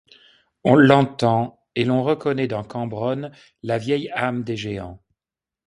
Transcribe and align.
On 0.63 0.73
l'entend, 0.73 1.59
et 1.75 1.85
l'on 1.85 2.01
reconnaît 2.01 2.47
dans 2.47 2.63
Cambronne 2.63 3.31
la 3.61 3.77
vieille 3.77 4.09
âme 4.15 4.43
des 4.43 4.57
géants. 4.57 4.99